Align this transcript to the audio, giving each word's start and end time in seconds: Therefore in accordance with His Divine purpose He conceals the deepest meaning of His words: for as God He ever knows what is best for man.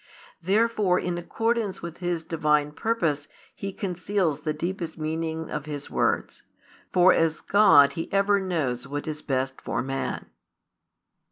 Therefore 0.41 0.97
in 0.99 1.19
accordance 1.19 1.83
with 1.83 1.99
His 1.99 2.23
Divine 2.23 2.71
purpose 2.71 3.27
He 3.53 3.71
conceals 3.71 4.41
the 4.41 4.51
deepest 4.51 4.97
meaning 4.97 5.51
of 5.51 5.67
His 5.67 5.91
words: 5.91 6.41
for 6.91 7.13
as 7.13 7.39
God 7.39 7.93
He 7.93 8.11
ever 8.11 8.39
knows 8.39 8.87
what 8.87 9.05
is 9.05 9.21
best 9.21 9.61
for 9.61 9.83
man. 9.83 10.31